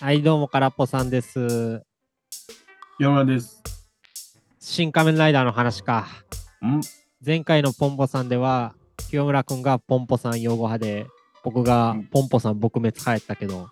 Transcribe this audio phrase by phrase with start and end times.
[0.00, 1.82] はい、どうも、からっぽさんです。
[2.98, 3.62] 山村です。
[4.58, 6.06] 新仮面ライダーの話か。
[6.64, 6.80] ん
[7.24, 8.74] 前回のポンポさんでは、
[9.10, 11.08] 清村くんがポンポさん擁護派で、
[11.44, 13.68] 僕がうんポンポさん撲滅派やったけど、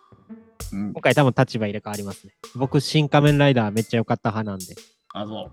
[0.74, 0.92] うん。
[0.92, 2.34] 今回多分立場入れ替わりますね。
[2.54, 4.76] 僕、新仮面ライダーめっちゃ良かった派なんで、
[5.14, 5.50] あ、そう。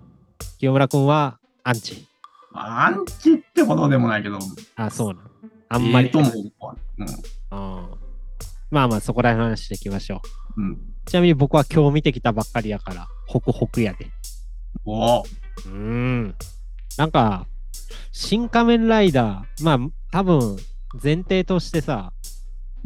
[0.59, 2.05] 清村くんはアンチ。
[2.51, 4.37] アンチってほどでもないけど、
[4.75, 5.31] あ、そうなん。
[5.69, 6.07] あんまり。
[6.07, 6.75] ええと思うわ。
[6.97, 7.07] うん。
[7.07, 8.12] うん
[8.73, 10.19] まあまあ、そこら辺の話していきましょ
[10.57, 10.61] う。
[10.61, 10.79] うん。
[11.05, 14.07] ちなみに僕は今日見てきたばっかりやから、ホクホクやで。
[14.83, 15.21] おお。
[15.21, 16.35] うーん。
[16.97, 17.45] なんか、
[18.11, 19.79] 新仮面ライダー、まあ、
[20.11, 20.57] 多分、
[21.03, 22.13] 前提としてさ、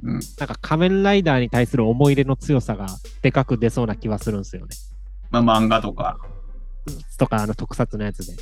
[0.03, 0.13] うん。
[0.15, 2.87] なんか仮面ライダーに対する思い入れの強さが
[3.21, 4.75] でかく出そうな気はするんですよね。
[5.29, 6.17] まあ、漫画とか。
[7.17, 8.35] とか、あの特撮のやつで。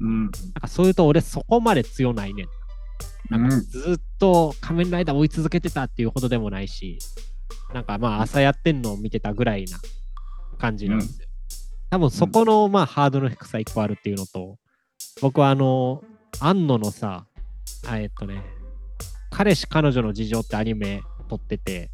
[0.00, 0.24] うん。
[0.24, 0.30] なん
[0.62, 2.48] かそういうと俺そこまで強ないねん。
[3.30, 3.62] なんかうん。
[3.62, 6.98] ずっと仮面ライダー追い続けてたっていうほどでもないし、
[7.72, 9.78] なんかまあ朝やってんのを見てたぐらいな
[10.58, 11.28] 感じなんですよ。
[11.90, 14.58] 多分そこのまあハードルの低さ一個あるっていうのと、
[15.20, 16.02] 僕はあの、
[16.40, 17.26] 安野のさ、
[17.86, 18.42] あえっとね、
[19.30, 21.90] 彼氏彼女の事情ってアニメ撮ってて、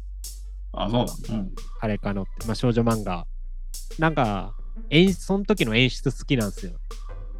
[0.73, 1.35] あ、そうだ。
[1.35, 1.51] うん。
[1.79, 3.25] 彼かのって、まあ少女漫画。
[3.99, 4.55] なんか、
[4.89, 6.73] 演出、その時の演出好きなんですよ。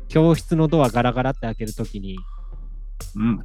[0.07, 2.17] 教室のドアガラガラって開けるときに、
[3.15, 3.39] うん。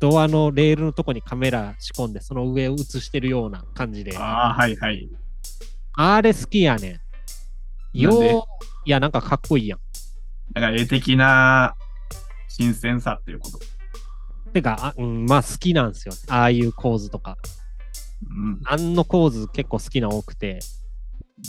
[0.00, 4.16] ドアのレールのとこにカメラ仕込んで、その上を映してるような感じで。
[4.16, 5.08] あああ、はいはい。
[6.22, 7.00] れ好きやね
[7.94, 7.98] ん。
[8.00, 8.42] よう、
[8.86, 9.78] いや、なんかかっこいいやん。
[10.54, 11.74] だから、絵的な
[12.48, 13.58] 新鮮さっていうこと？
[14.52, 16.14] てか、あうん、まあ好きなんですよ。
[16.28, 17.36] ああいう構図とか。
[18.28, 18.60] うん。
[18.64, 20.60] あんの構図結構好きな多くて、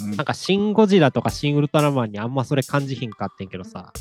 [0.02, 3.92] うんなんかシン・ゴジラとかシン・ウルトラマンにあんまそれ感じひんかってんけどさ、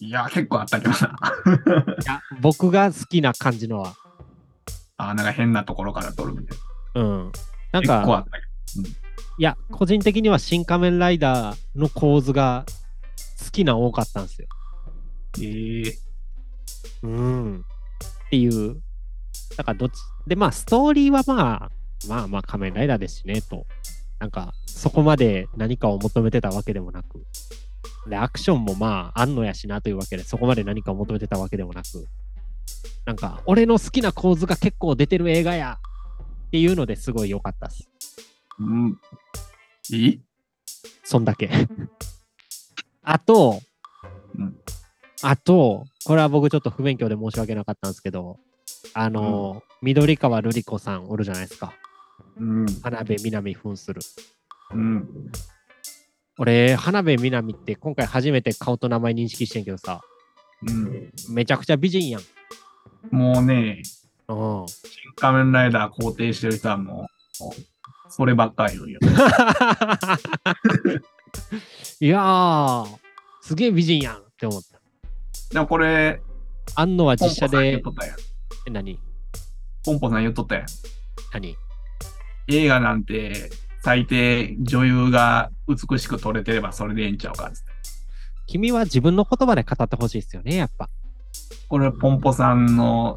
[0.00, 0.96] いや、結構あったけどな。
[2.02, 3.94] いや、僕が好きな感じのは、
[4.96, 6.58] あーなんか変なところから撮るみたい
[6.94, 7.00] な。
[7.02, 7.32] うん。
[7.72, 8.50] なんか、結構あったけ
[9.38, 12.64] いや、個人的には新仮面ライダーの構図が
[13.44, 14.48] 好きな多かったんですよ。
[15.32, 15.42] ど。
[15.42, 15.98] ええ
[17.02, 17.64] うん。
[18.26, 18.80] っていう。
[19.56, 19.94] だからどっち、
[20.26, 21.70] で、まあ、ストーリーはまあ、
[22.08, 23.66] まあまあ仮面ライダーですしね、と。
[24.18, 27.24] なんか、そこまで何かを求めてたわけでもなく。
[28.08, 32.06] で、アクションもまあ、あんのやしなというわけで、そこまで何かを求めてたわけでもなく。
[33.04, 35.78] なんか、俺の好きな構図が結構出てる映画や
[36.48, 37.88] っていうのですごい良かったっす。
[38.58, 38.98] うん。
[39.90, 40.20] いい？
[41.04, 41.50] そんだけ。
[43.02, 43.60] あと、
[44.38, 44.56] うん
[45.22, 48.38] あと、これは僕ちょっと不勉強で申し訳なかったんですけど、
[48.94, 51.74] あの、緑川瑠璃子さんおるじゃないですか。
[52.38, 52.66] うん。
[52.82, 54.00] 花辺美波扮する。
[54.72, 55.30] うん。
[56.40, 60.00] 俺、花辺美波って今回初めて顔と名前認識してんけどさ、
[60.66, 61.12] うん。
[61.28, 62.22] めちゃくちゃ美人やん。
[63.14, 63.82] もうね、
[64.26, 64.66] うん。
[64.66, 67.06] 新仮面ライダー肯定してる人はも
[67.42, 67.50] う、
[68.08, 69.00] そればっかり言うよ。
[72.00, 72.86] いやー、
[73.42, 74.80] すげえ美人やんって思った。
[75.52, 76.22] でもこれ、
[76.74, 77.82] あんのは実写で。
[78.66, 78.98] え何？
[79.84, 80.66] ポンポさん言っとったやん。
[81.34, 81.54] 何？
[82.48, 83.50] 映画なんて、
[83.82, 87.70] 最低女優が美しく撮れてればそれでええんちゃうかっつって。
[88.46, 90.90] 君は自分の言葉で語ってほしいですよね、やっぱ。
[91.68, 93.14] これ、ポンポさんの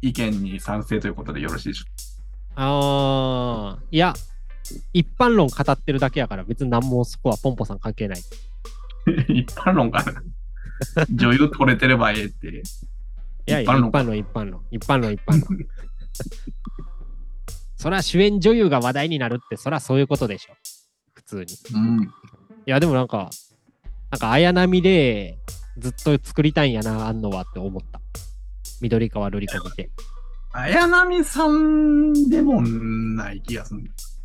[0.00, 1.84] 意見に賛成ということでよろしいでしょ
[2.56, 4.14] あー、いや、
[4.94, 8.20] 一般論語ってるだけやから別に何もそこはポンポさん関係ない。
[8.20, 10.22] う 一般論かな？
[11.14, 12.48] 女優撮れてればええって。
[12.48, 15.58] いやいや、一般論、一般論、一般論、一般論。
[17.84, 20.54] そら主演女優が話題になるって、そらそういうことでしょ。
[21.12, 21.52] 普通に。
[21.52, 22.14] いうん。
[22.64, 23.28] や、でもなんか、
[24.10, 25.36] なんか綾波で
[25.76, 28.00] ずっと作りたいんやな、あんのはって思った。
[28.80, 29.90] 緑川瑠璃子見て。
[30.52, 33.82] 綾波さんでもない気がする。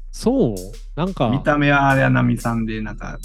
[0.09, 0.55] そう？
[0.95, 3.19] なんか、見た目は綾波さんで、なんか、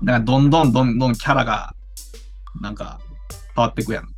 [0.00, 1.74] なんかどんどんどんどんキャラが、
[2.60, 3.00] なんか、
[3.56, 4.04] 変わってくやん。
[4.04, 4.10] うん。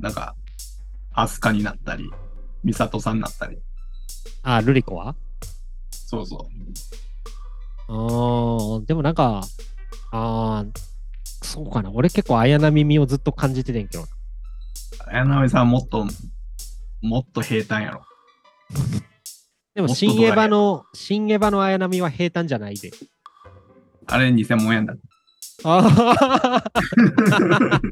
[0.00, 0.34] なんか、
[1.12, 2.10] アスカになったり、
[2.64, 3.56] ミサトさんになったり。
[4.42, 5.14] あ、瑠璃子は？
[5.90, 6.48] そうそ
[7.88, 9.42] あー、でもなんか、
[10.12, 10.78] あー、
[11.42, 11.90] そうかな。
[11.90, 14.04] 俺結構綾波味をずっと感じててんけど。
[15.06, 16.06] 綾波さんもっと、
[17.00, 18.02] もっと平坦やろ。
[19.74, 22.90] でも、新エヴァの、新エヴァの綾波は平坦じゃないで。
[24.06, 24.94] あれ偽物やんだ。
[25.64, 26.64] ああ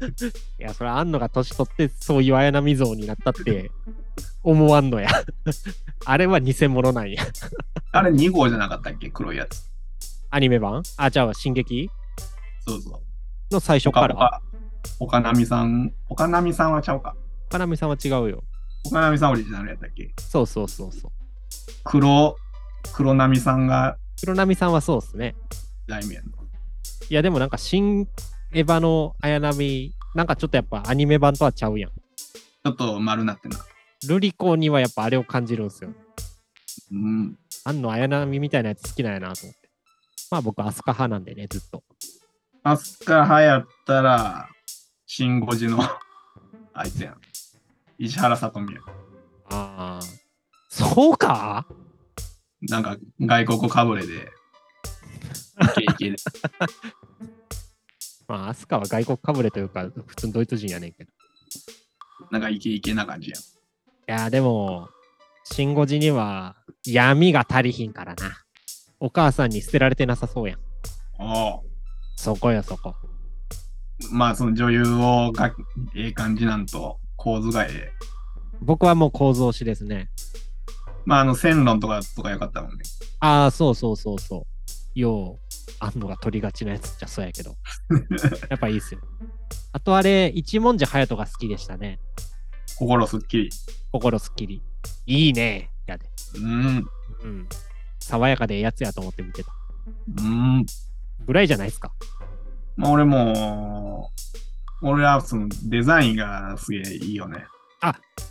[0.59, 3.71] いや、それあんのが年取ってそういう綾波像になったって
[4.43, 5.09] 思わんのや。
[6.05, 7.23] あれは偽物なんや。
[7.91, 9.09] あれ2号じゃなかったっけ？
[9.09, 9.69] 黒いやつ。
[10.29, 10.83] アニメ版？
[10.97, 11.89] あ、じゃあ、進撃？
[12.65, 13.53] そうそう。
[13.53, 14.41] の最初から。
[14.99, 17.15] 岡波さん、岡波さんはちゃうか。
[17.49, 18.43] 岡波さんは違うよ。
[18.85, 20.13] 岡波さんオリジナルやったっけ？
[20.17, 21.11] そうそうそうそう。
[21.83, 22.35] 黒、
[22.93, 25.35] 黒波さんが黒波さんはそうっすね。
[25.87, 26.21] 題名の。
[27.09, 28.07] いや、でもなんか新
[28.51, 31.91] エヴァの綾波、なんかちょっとやっぱアニメ版とはちゃうやん。
[31.91, 33.57] ちょっと丸なってな。
[34.05, 35.93] ルリコにはやっぱあれを感じるんですよ。
[36.91, 37.37] うん。
[37.63, 39.69] あんの綾波みたいなやつ好きなんやなと思って。
[40.29, 41.83] まあ僕、アスカ派なんでね、ずっと。
[42.63, 44.49] アスカ派やったら、
[45.05, 45.79] シン・ゴジの
[46.73, 47.21] あいつやん。
[47.97, 48.81] 石原さとみや。
[49.49, 50.01] ああ。
[50.69, 51.65] そうか？
[52.61, 54.29] なんか外国かぶれで、
[55.61, 56.17] イケイケで。
[58.27, 61.11] まあ、アスカは外国かぶれというか、普通のドイツ人やねんけど。
[62.31, 63.41] なんかイケイケな感じやん。
[64.07, 64.87] いや、でも、
[65.43, 66.55] シンゴジには
[66.85, 68.37] 闇が足りひんからな。
[68.99, 70.59] お母さんに捨てられてなさそうやん。
[71.19, 71.61] おう
[72.15, 72.95] そこよ、そこ。
[74.11, 75.53] まあその女優をが
[75.95, 77.91] ええ感じなんと構図がええ。
[78.61, 80.09] 僕はもう構造推しですね。
[81.05, 82.77] まああの線論とかとかよかったもんね。
[83.19, 84.45] ああ、そうそうそうそ
[84.95, 84.99] う。
[84.99, 85.39] よう、
[85.79, 87.55] あんのが取りがちなやつっちゃそうやけど。
[88.49, 89.01] やっぱいいっすよ。
[89.73, 91.99] あとあれ、一文字隼人が好きでしたね。
[92.77, 93.49] 心すっきり。
[93.99, 94.61] 心すっきり。
[95.05, 95.69] いいね。
[95.87, 96.05] やで。
[96.35, 96.87] うん。
[97.23, 97.47] うん。
[97.99, 99.51] 爽やかでええやつやと思って見てた。
[100.19, 100.65] うん。
[101.25, 101.91] ぐらいじゃないですか。
[102.75, 104.11] まあ俺も、
[104.83, 107.45] 俺はそのデザインがすげえいいよね。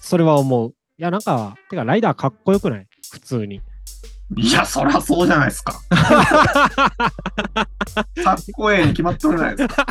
[0.01, 0.71] それは思う。
[0.71, 2.87] いや、なんか、てか、ライダーかっこよくない？
[3.11, 3.61] 普通に。
[4.37, 5.73] いや、そりゃそうじゃないですか。
[5.91, 5.99] か
[8.35, 9.85] っこええに決まっとるじゃないですか。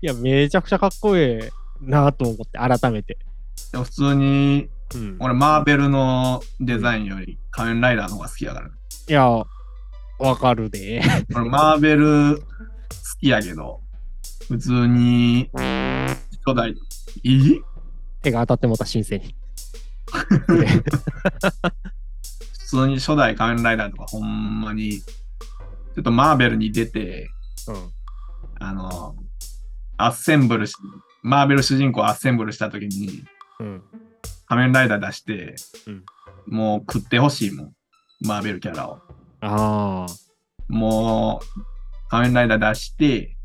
[0.00, 1.50] いや、めちゃくちゃかっこええ
[1.80, 3.18] なと思って、改めて。
[3.72, 5.16] でも普通に、うん。
[5.20, 8.68] 俺マーベルのデザインより仮面ライダーの方が好きやから。
[8.68, 8.70] い
[9.12, 9.28] や、
[10.18, 11.02] わかるで。
[11.34, 12.44] 俺マーベル好
[13.20, 13.80] きやけど、
[14.48, 16.74] 普通に初代、
[17.22, 17.62] いい？
[18.22, 19.34] 手が当たってもうた新鮮に。
[22.58, 27.30] 普通に初代仮面ライダーとかほんまに、ちょっとマーベルに出て、
[27.68, 27.90] うん。
[28.58, 29.14] あの、
[29.96, 30.74] アッセンブルし、
[31.22, 33.24] マーベル主人公アッセンブルした時にうん。
[34.48, 35.54] 仮面ライダー出して、
[35.86, 36.04] うん
[36.46, 37.72] もう食ってほしいもん。
[38.22, 38.98] マーベルキャラを。
[39.40, 40.06] ああ。
[40.68, 41.46] もう、
[42.08, 43.36] 仮面ライダー出して、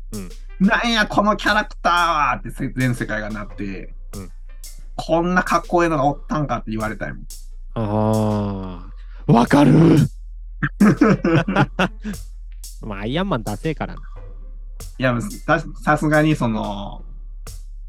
[0.58, 4.30] なんや、このキャラクターはってせ全世界がなって、うん
[4.98, 7.26] こんなかっこいいのがおったんかって言われたいもん。
[7.74, 8.90] あ
[9.28, 9.32] あ。
[9.32, 9.72] わかる
[12.80, 14.00] まあ、アイアンマンダセえからな。
[14.98, 15.14] いや、
[15.44, 17.04] ささすがにその、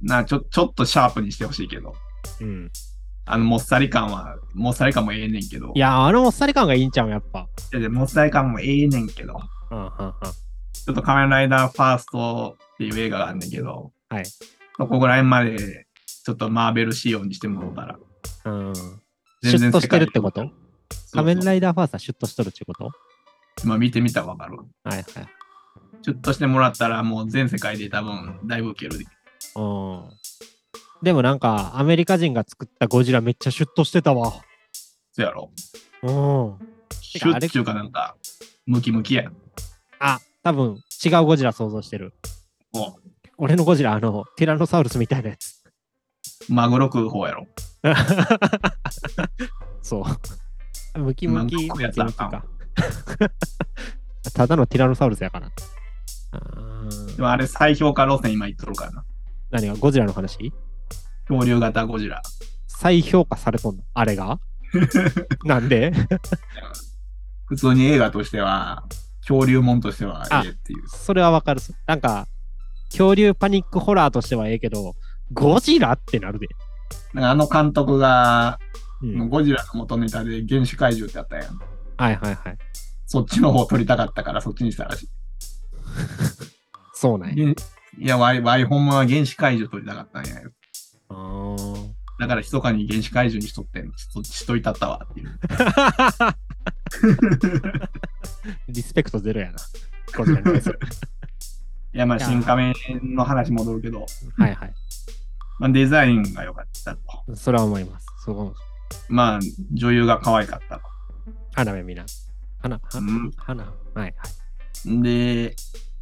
[0.02, 1.96] なちょ、ちょっとシャープにしてほしいけど、
[2.42, 2.72] うん。
[3.26, 7.48] あの、もっさり感は、もっさり感もええねんけど、いや、あのもっさり感がいいんちゃうやっぱ。
[7.74, 9.40] いやいやもっさり感もええねんけど、
[9.72, 9.92] うん、うん、うん。
[9.92, 14.26] ちょっと仮面ライダーファーストっていう映画があんねんけど、はい。
[14.26, 15.88] そこぐらいまで、
[16.24, 18.00] ちょっとマーベル仕様にしてもらったら、
[18.46, 18.74] うん。
[19.42, 20.42] 全然シュッとしてるってこと？
[20.42, 20.50] そう
[20.90, 22.92] そう仮面ライダーファーストはシュッとしとるってこと？
[23.66, 24.58] まあ見てみたらわかる。
[24.84, 25.06] はいはい。
[26.02, 29.06] ちょっとしてもらったらもう全世界で多分だいぶウケるで。
[29.56, 30.10] うん。
[31.02, 34.32] でもなんか、アメリカ人が作ったゴジラめっちゃシュッとしてたわ。
[35.12, 35.52] そうやろ。
[36.04, 36.12] うん。
[37.02, 38.16] シュッっていうかなんか、
[38.66, 39.32] ムキムキや。
[40.00, 42.14] あ、多分違うゴジラ想像してる。
[42.74, 43.00] も
[43.38, 45.64] 俺のゴジラ、あの、ティラノサウルスみたいなやつ。
[46.50, 47.48] う、マグロ食う方やろ。
[49.82, 50.04] そ
[50.96, 51.00] う。
[51.00, 52.46] ムキムキ、ムうやつあキかんか。
[54.34, 55.52] ただのティラノサウルスやから。
[56.32, 59.06] あーでもあれ再評価路線今言っとるからな。
[59.52, 59.76] 何が？
[59.76, 60.52] ゴジラの話？
[61.28, 62.22] 恐竜型ゴジラ。
[62.68, 63.84] 再評価されとんの？
[63.94, 64.40] あれが？
[65.44, 65.92] なんで？
[67.46, 68.84] 普通に映画としては、
[69.22, 70.88] 恐竜もんとしてはええっていう。
[70.88, 71.62] それはわかる。
[71.86, 72.28] なんか、
[72.90, 74.96] 恐竜パニックホラーとしてはええけど、
[75.34, 76.48] ゴジラってなるで。
[77.14, 78.60] なんかあの監督が、
[79.02, 81.60] うん、ゴジラの元ネタで原始怪獣ってあったやん。
[81.98, 82.58] はいはいはい。
[83.06, 85.10] そっちの方撮りたかったからそっちにしたらしい。
[86.94, 87.36] そうなんや。
[87.36, 87.52] 原
[88.00, 90.52] いや、ワイ、ワイほんまは原始怪獣撮りたかったんやよ。
[92.20, 95.40] だから密かに原始怪獣にしとってんしとしといたったわっていう。
[98.70, 99.58] リスペクトゼロやな。
[101.94, 104.06] いや、まあ、新仮面の話戻るけど、
[104.38, 104.74] はいはい。
[105.60, 107.36] まあ、デザインが良かったと。
[107.36, 108.06] それは思います。
[108.24, 108.54] すごい。
[109.10, 109.40] まあ、
[109.74, 110.82] 女優が可愛かったと。
[111.54, 112.06] 花目みな。
[112.60, 113.64] 花、はうん花。
[113.64, 114.14] はいはい。
[115.02, 115.56] で、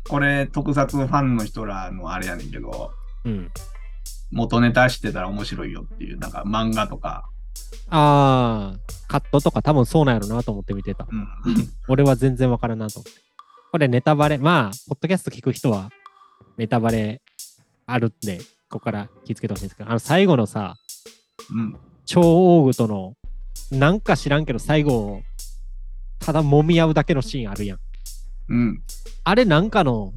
[0.07, 2.91] これ、特撮ファンの人らのあれやねんけど、
[3.24, 3.51] うん。
[4.36, 7.30] 元ネタ知ってたら面白いよっていう、なんか漫画とか、
[7.89, 11.08] ああ、カットとか多分そうなんやろなと思って見てた。
[11.10, 11.27] うん、
[11.88, 13.22] 俺は全然わからんなと思って。
[13.72, 15.89] これネタバレ、まあ、ポッドキャスト聞く人は
[16.58, 17.22] ネタバレ
[17.86, 18.39] あるんで、
[18.70, 20.75] ここから気をつけてほしいんですけど、あの最後のさ、
[21.51, 23.13] うん、超大具との、
[23.72, 25.22] なんか知らんけど最後、
[26.20, 27.80] ただ揉み合うだけのシーンあるやん。
[28.50, 28.84] うん。
[29.24, 30.13] あれなんかの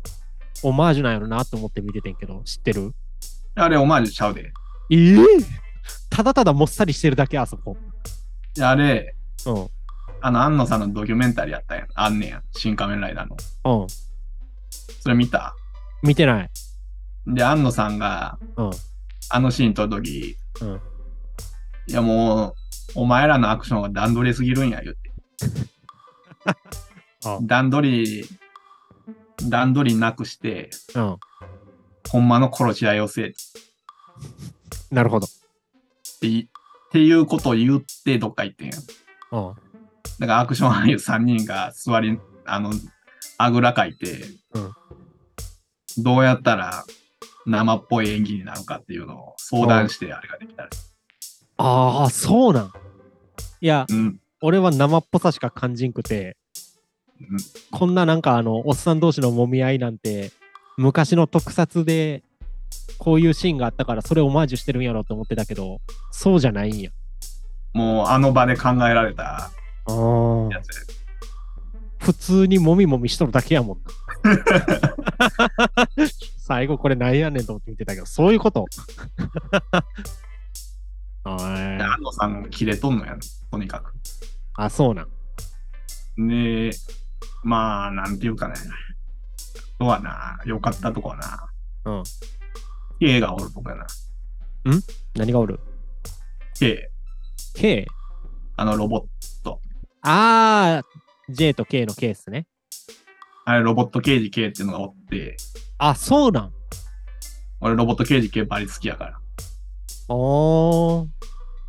[0.64, 2.92] オマージュなんやろなと思って見ててんけど、知ってる？
[3.58, 4.52] あれ、オマージュちゃうで。
[4.90, 5.18] ええ
[6.10, 7.76] ただただもっさりしてるだけ、あそこ。
[8.56, 9.14] いやあれ、
[9.46, 9.68] うん。
[10.20, 11.88] あの、安野さんのドキュメンタリーやったやん。
[11.94, 12.42] あんねや。
[12.56, 13.36] 新仮面ライダーの。
[13.82, 13.86] うん。
[15.00, 15.54] それ見た？
[16.02, 16.50] 見てない。
[17.26, 18.70] で、安野さんが、うん。
[19.30, 20.80] あのシーン撮るとき、うん。
[21.86, 22.54] いやもう、
[22.94, 25.12] お前らのアクションが段取りすぎるんや、言って。
[27.24, 28.24] あ 段取り、
[29.48, 31.16] 段取りなくして、うん。
[32.10, 33.32] ほんまの殺し合いをせえっ
[34.90, 35.26] なるほど。
[36.20, 38.80] ていっていうことを言ってどっか行ってんやん。
[39.32, 39.54] うん。
[40.18, 42.72] だからアクション俳優3人が座り、あの、
[43.36, 44.24] あぐらかいて、
[44.54, 44.72] うん
[46.00, 46.84] どうやったら
[47.44, 50.68] 生っぽい演技になるかっていうのを相談してあれができたら。
[51.56, 52.72] ああ、そうなん。
[53.60, 54.20] いや、うん。
[54.40, 56.36] 俺は生っぽさしか感じんくて、
[57.20, 57.38] うん
[57.72, 60.30] こんななんかあの、おっさん同士の揉み合いなんて、
[60.78, 62.22] 昔の特撮で、
[62.98, 65.80] こういうシーンがあったから、それをオマージュしてるんやろと思ってたけど、
[66.12, 66.90] そうじゃないんや。
[67.74, 69.50] もうあの場で考えられた。
[70.52, 70.82] やつや
[71.98, 74.38] 普通にもみもみしとるだけやもんな。
[76.38, 78.64] 最後これなんやねんと思って見てたけど、そういうこと。
[81.24, 83.20] あ でー安野さん切れとんのやん、
[83.50, 83.94] とにかく。
[84.54, 86.28] あ、そうなん。
[86.28, 86.70] で、
[87.42, 88.54] まあ、なんていうかね。
[89.78, 91.48] とはな、良かったとこはな。
[91.84, 92.02] うん。
[93.00, 93.86] K がおるとこやな。
[95.14, 95.60] 何がおる
[96.58, 96.90] ？K、
[97.54, 97.86] ?K?
[98.56, 99.02] あのロボッ
[99.44, 99.60] ト。
[100.02, 102.46] あー、J と K のケースね。
[103.44, 105.36] あれ、ロボット刑事 K っていうのがおって、
[105.78, 106.52] あ、そうなん。
[107.60, 109.20] 俺ロボット刑事 K バリ好きやから。
[110.08, 111.06] おー。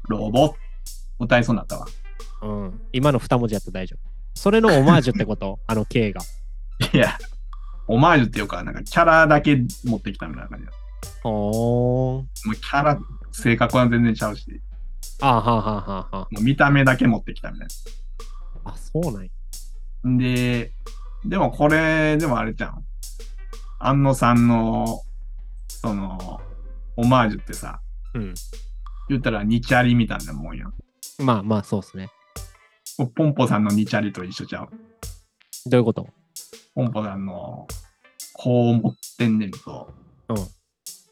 [0.07, 0.53] ロボッ
[1.19, 1.85] 歌いそうになったわ。
[2.41, 2.81] うん。
[2.91, 4.09] 今の二文字やったら大丈夫。
[4.35, 5.59] それのオマージュってこと？
[5.67, 6.21] あの K が。
[6.93, 7.17] いや、
[7.89, 10.71] オマージュっていうか、なんかキャラだけ持ってきたみたいな感じだ。
[11.23, 12.47] おー。
[12.47, 12.99] もうキャラ、
[13.31, 14.61] 性格は全然ちゃうし、
[15.21, 17.67] あはあはあはあはもう見た目だけ持ってきたみたい
[18.63, 18.69] あ。
[18.69, 19.29] あ、そうなんや。
[20.03, 20.17] な。
[20.17, 20.71] で、
[21.25, 22.85] でもこれ、でもあれじゃん。
[23.79, 25.01] 安野さんの、
[25.67, 26.41] その、
[26.95, 27.81] オマージュってさ、
[28.13, 28.33] うん。
[29.09, 30.73] 言ったらニチャリみたいなもんやん。
[31.19, 32.09] まあまあ、そうっすね。
[33.15, 34.69] ポンポさんのニチャリと一緒ちゃう。
[35.69, 36.07] どういうこと？
[36.75, 37.67] ポンポさんの、
[38.41, 39.93] こう思ってんねんと、
[40.29, 40.37] うん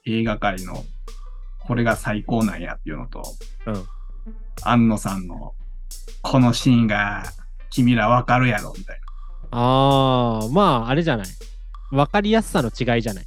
[0.05, 0.85] 映画界の、
[1.59, 3.21] これが最高なんやっていうのと、
[3.65, 3.85] うん
[4.63, 5.53] 安野さんの、
[6.21, 7.25] このシーンが、
[7.69, 8.99] 君らわかるやろ、みたい
[9.51, 11.27] ああ、まあ、あれじゃない。
[11.91, 13.25] わかりやすさの違いじゃない。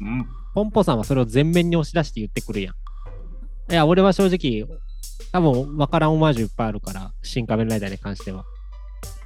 [0.00, 0.10] な。
[0.10, 0.26] うん。
[0.52, 3.72] ポンポさんはそれを全面に押し出して言ってくるやん。
[3.72, 4.66] いや、俺は正直、
[5.30, 8.44] 多分わからんオマージュいっぱいあるから、新仮面ライダーに関しては。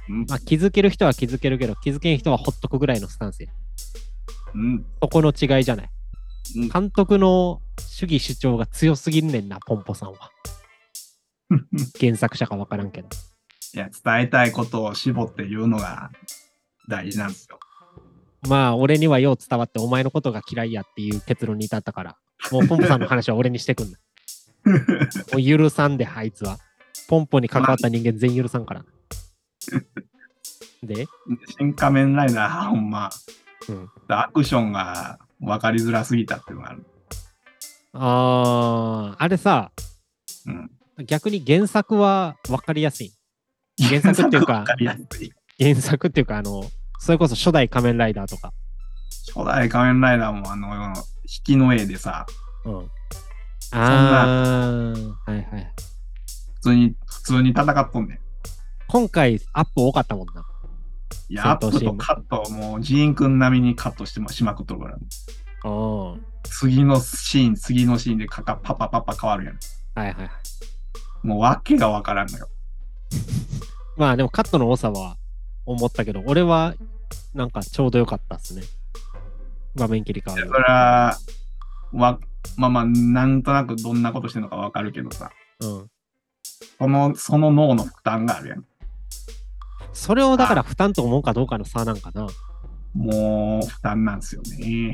[0.07, 0.25] うん。
[0.29, 3.49] まあ、気づける人は気づけるけど、気づけん人はほっとくぐらいのスタンスや。
[4.53, 4.85] うん。
[5.01, 5.89] そこの違いじゃない？
[6.55, 10.31] うん監督の主義主張が強すぎんねんな、ポンポさんは。
[11.99, 13.07] 原作者かわからんけど。
[13.73, 16.11] いや、伝えたいことを絞って言うのが
[16.89, 17.57] 大事なんですよ。
[18.49, 22.17] まあ、俺にはよう伝わって、お前のことが嫌いやっていう結論に至ったから、
[22.51, 23.97] もうポンポさんの話は俺にしてくんな。
[25.33, 26.57] もう許さんで、あいつは。
[27.07, 28.85] ポンポに関わった人間全員許さんから。
[30.83, 31.05] で、
[31.57, 33.09] 新仮面ライダー、ほんま、
[33.69, 36.85] うんアクションが分かりづらすぎたっていうのがある。
[37.93, 39.71] あー、あれさ、
[40.45, 41.05] うん。
[41.05, 43.13] 逆に原作は分かりやすい。
[43.79, 44.65] 原作っていうか。
[45.59, 46.63] 原作っていうか、あの、
[46.99, 48.53] それこそ初代仮面ライダーとか。
[49.33, 52.25] 初代仮面ライダーもあの、引きの絵でさ、
[52.65, 52.89] うん。
[53.71, 55.73] あー、はいはい。
[56.55, 58.19] 普通に、普通に戦っとんねん。
[58.87, 60.45] 今回アップ多かったもんな。
[61.29, 64.97] いや、アップとカット、もうジーンくん並みにカットしてもしまくっとるから。
[66.43, 69.59] 次のシーン、次のシーンでかかパパパパ変わるやん。
[69.95, 70.29] はいはい。
[71.23, 72.47] もう訳がわからんのよ。
[73.97, 75.17] まあでもカットの多さは
[75.65, 76.75] 思ったけど、俺は
[77.33, 78.63] なんかちょうどよかったっすね。
[79.75, 80.63] 画面切り替わるそれ。
[80.63, 81.17] は、
[81.93, 82.19] わ、
[82.57, 85.87] まあまあ、なんとなくどんなことしてるのかわかるけどさ、うん。
[86.77, 88.65] その、その脳の負担があるやん。
[89.93, 92.27] それをだから負担と思うかどうかの差なんかな。
[92.93, 94.93] もう、負担なんですよね。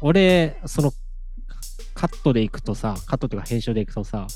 [0.00, 0.92] 俺、その、
[1.94, 4.26] カットでいくとさ、カットというか編集でいくとさ、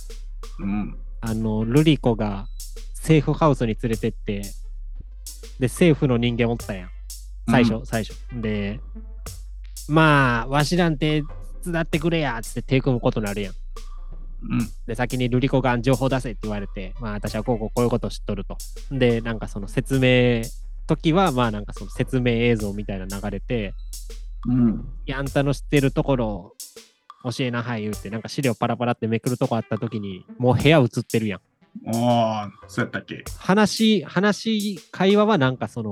[0.58, 0.98] うん。
[1.20, 2.46] あの、ルリコが
[2.94, 4.42] セーフハウスに連れてって、
[5.58, 6.90] で、セーフの人間おったやん。
[7.48, 8.16] 最初、最初。
[8.40, 8.80] で、
[9.88, 11.22] まあ、わしなんて
[11.64, 13.54] 手伝ってくれやっつって手組むことになるやん。
[14.42, 14.68] うん。
[14.86, 18.56] で、先にルリコが情報出せって言われて、まあ私はこうこうこういうことを知っとると。
[18.90, 20.42] で、なんかその説明、
[20.86, 23.74] 時はまあなんかその説明映像みたいな流れて、
[24.46, 24.88] うん。
[25.06, 26.54] いや、あんたの知ってるところ
[27.24, 31.40] 教えなはい言うて、なんか資料パラパラってめくるとこあった時に、もう部屋映ってるやん。
[31.86, 33.24] おー、そうやったっけ？
[33.38, 35.90] 話、話、会話はなんかその、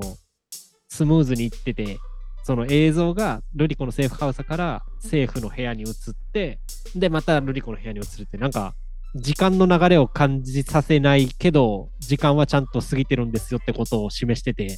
[0.87, 1.99] スムーズにいってて、
[2.45, 5.93] その映像がルリコのセーフハウスからセーフの部屋に移っ
[6.31, 6.59] て、
[6.95, 8.75] で、またルリコの部屋に移るって、なんか、
[9.15, 14.77] 時間の流れを感じさせないけど、時間はちゃんと過ぎてるんですよってことを示してて、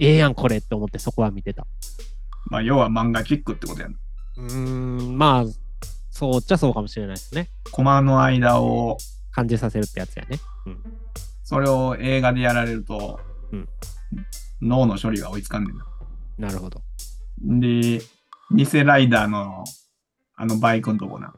[0.00, 1.66] ええやん、これって思ってそこは見てた。
[2.50, 3.92] まあ、要は漫画キックってことやん。
[3.92, 5.50] うーん、まあ、
[6.10, 7.48] そうっちゃそうかもしれないですね。
[7.70, 8.98] コマの間を、
[9.30, 10.38] 感じさせるってやつやね。
[10.66, 10.78] うん。
[11.42, 13.18] それを映画でやられると、
[13.50, 13.66] うん
[14.62, 15.84] 脳の処理が追いつかんねんな。
[16.42, 16.82] なるほど。
[17.40, 18.00] で、
[18.50, 19.62] 偽ライダーの、
[20.34, 21.32] あのバイクのとこな。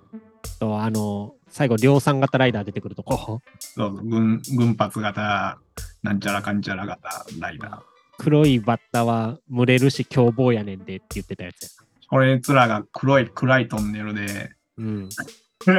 [0.58, 5.58] と、あの、最後、量産型ライダー出てくるとこ、そうそう、軍、軍発型、
[6.02, 7.78] なんちゃらかんちゃら型ライダー。
[8.16, 11.68] 黒いバッタは群れるし凶暴やねんでって言ってたやつや。
[12.08, 15.10] これつらが黒い、暗いトンネルで、うん。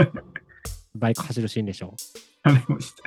[0.94, 1.96] バイク走るシーンでしょ。
[2.44, 3.02] あれをして。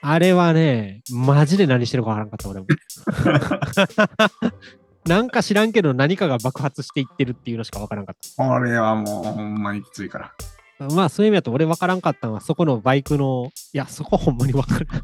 [0.00, 2.66] あれはね、マジで何してるかわからんかった、俺も。
[5.06, 10.32] なんか知らんけど何かが爆発していってるっていうのしかわからんかっこれはもうほんまにきついから。
[10.78, 10.94] た。
[10.94, 15.02] まあそういう意味だと俺わからんかったのはそこのバイクの、いや、そこほんまにわからん。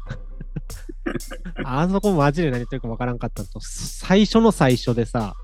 [1.65, 5.35] あそこマジで何言ってるかわからんかったのと、最初の最初でさ、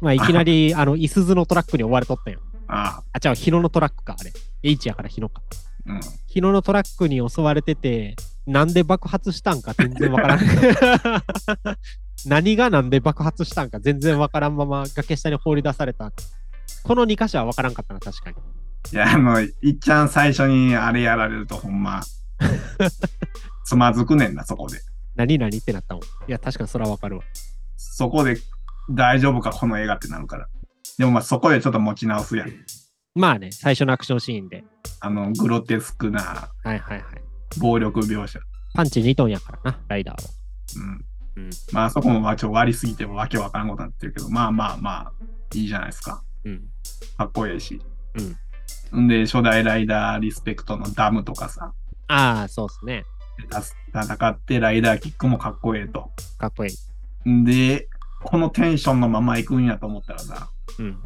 [0.00, 2.40] まあいきなり あの、いすゞのトラックに追われとったよ。
[2.66, 4.32] ああ、違う、日野のトラックか、あれ。
[4.62, 5.42] H やから日野か。
[5.88, 6.00] あ、うん。
[6.26, 10.38] 日野のトラックに襲われてて、なんで爆発したんか全然わからん。
[12.26, 16.12] 何がなんで爆発したんか全然わからんまま崖下に放り出された。
[16.82, 18.36] この2箇所はわからんかったな、確かに。
[18.92, 22.02] いや、あの、いっちゃん最初にあれやられるとほんま、
[23.64, 24.80] つまずくねんな、そこで。
[25.16, 26.02] 何々ってなったもん。
[26.02, 27.24] いや、確かにそれはわかるわ。
[27.76, 28.38] そこで
[28.90, 30.48] 大丈夫か、この映画ってなるから。
[30.98, 32.52] でもまあそこでちょっと持ち直すやん。
[33.14, 34.64] まあね、最初のアクションシーンで。
[35.00, 36.20] あの、グロテスクな
[36.64, 37.02] はいはいはい。
[37.58, 38.40] 暴力描写。
[38.74, 40.30] パンチ2トンやからな、ライダーは。
[40.76, 41.04] うん。
[41.38, 45.12] うんまあそこもまあちょっと割りすぎてもわけわからんことになってるけど、まあまあまあ、
[45.54, 46.22] いいじゃないですか。
[46.44, 46.68] うん。
[47.16, 47.80] かっこいいし。
[48.92, 49.04] うん。
[49.04, 51.72] んで、初代ライダーリスペクトのダムとかさ、
[52.08, 53.04] ああ、そうっすね。
[53.50, 53.62] た
[54.04, 56.10] 戦ってライダーキックもかっこええと。
[56.38, 56.70] かっこい
[57.24, 57.30] い。
[57.30, 57.88] んで、
[58.24, 60.98] このテンションのまま行くんやと思ったらさ、うん。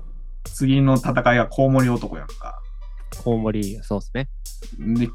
[0.45, 2.61] 次の戦いがコウモリ男やんか。
[3.23, 4.29] コウモリ、そうっすね。
[4.79, 5.11] で、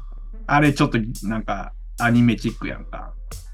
[0.46, 3.12] あれちょっとなんかアニメチックやんか。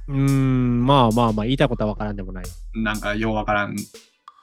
[0.09, 2.45] うーん、まあまあまあ、言いたいことはわからんでもない。
[2.75, 3.77] なんかようわからん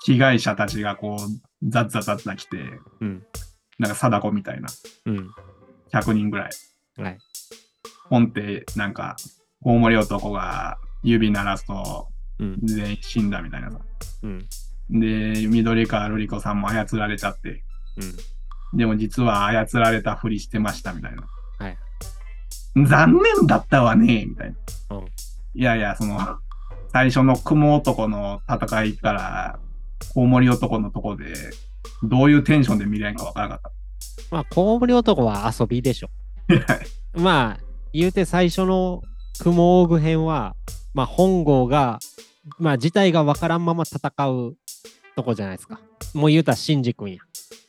[0.04, 2.58] 被害者たちがこう、ザッザッザッザ来て、
[3.02, 3.24] うん。
[3.78, 4.68] なんか貞子みたいな、
[5.06, 5.30] うん。
[5.94, 6.52] 100人ぐらい。
[7.02, 7.18] はい。
[8.10, 9.16] ポンってなんか、
[9.64, 12.08] コウモリ男が指鳴らすと
[12.40, 12.60] うん。
[12.64, 13.80] 全員死んだみたいなさ。
[14.24, 14.48] うん。
[14.90, 17.64] で、緑川瑠璃子さんも操られちゃって、
[18.72, 18.78] うん。
[18.78, 21.24] でも実は操られたふりしてましたみたいな。
[21.60, 21.78] はい。
[22.88, 24.52] 残念だったわね、みたい
[24.90, 24.98] な。
[24.98, 25.06] うん
[25.54, 26.18] いやいや、その、
[26.94, 29.60] 最初の雲男の戦いから、
[30.14, 31.34] コウモリ男のとこで、
[32.04, 33.74] どういうテンションで見れんかわからなかっ
[34.30, 36.10] まあ、コウモリ男は遊びでしょ。
[36.48, 36.80] た。
[37.20, 39.02] まあ、言うて最初の
[39.40, 40.56] 雲オーグ編は、
[40.94, 42.00] まあ、本郷が、
[42.58, 44.56] まあ、自体がわからんまま戦う
[45.16, 45.80] とこじゃないですか。
[46.14, 47.20] もう言うたら、シンジ君や。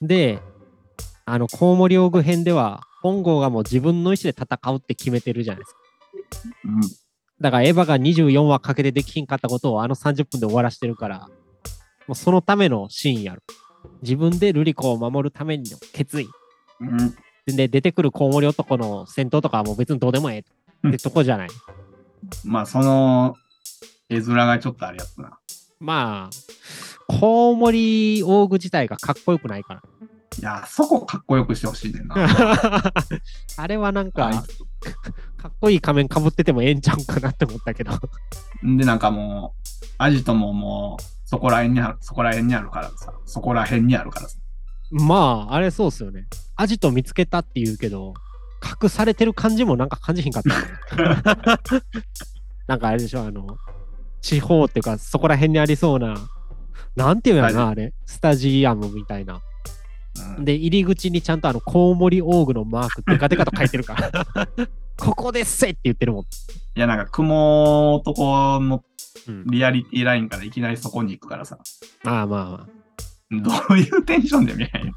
[0.01, 0.41] で、
[1.25, 5.79] あの、コウモリオーグ編では、本郷がもう自分の意思で戦うって決めてるじゃないですか。
[6.65, 6.81] うん。
[7.43, 11.29] だから、エヴァが24話かけてできひんかったことをあの30分で終わらしてるから、
[12.07, 13.43] もうそのためのシーンやる。
[14.01, 16.29] 自分でルリコを守るための決意。
[16.81, 17.17] うん。
[17.47, 20.45] で、出てくるコウモリ男の戦闘とかはもう別にどうでもえ
[20.85, 21.49] えってとこじゃない。
[22.45, 23.35] まあ、その、
[24.09, 25.39] 絵面がちょっとあれやったな。
[25.81, 26.31] まあ、
[27.09, 29.83] コウモリオーグ自体がかっこよくないから。
[30.39, 32.15] いや、そこかっこよくしてほしいねんな。
[33.57, 34.45] あれはなんか、
[35.43, 37.91] かっこいい仮面かぶっててもええんちゃうんかなって思ったけど。
[37.99, 37.99] つ
[38.63, 44.39] で、なんかもう、アジトももう、そこら辺にある、そこら辺にあるからさ、そこら辺にあるからさ。
[44.93, 46.27] まあ、あれそうっすよね。
[46.55, 48.15] アジト見つけたって言うけど、
[48.83, 51.23] 隠されてる感じもなんか感じひんかったよね。
[52.69, 53.57] なんかあれでしょ、あの、
[54.21, 56.15] 地方っていうか、そこら辺にありそうな、
[56.95, 59.35] なんていうんやろな、あれ、スタジアムみたいな。
[59.35, 59.43] うん
[60.45, 64.27] で、入り口にちゃんとあの、コウモリオーグのマーク、デカデカと書いてるから。
[64.99, 66.23] ここですせって言ってるもん。
[66.23, 66.27] い
[66.75, 68.85] や、なんか、雲男の
[69.29, 71.59] うん、リアリティラインからいきなりそこに行くからさ、
[72.05, 72.83] ああ、まあまあ。
[73.31, 74.93] どういうテンションで見ないの？